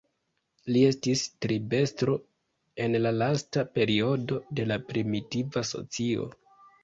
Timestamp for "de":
4.61-4.65